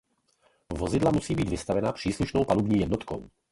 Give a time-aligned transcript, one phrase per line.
[0.77, 3.29] Vozidla musejí být vybavena příslušnou palubní jednotkou.